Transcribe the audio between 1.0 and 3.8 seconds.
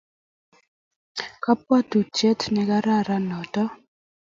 Ka kabuatutiet ne karan notok